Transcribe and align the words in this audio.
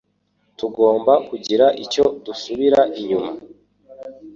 Tugomba 0.57 1.13
kugira 1.27 1.65
icyo 1.83 2.03
dusubira 2.25 2.79
inyuma 2.99 3.31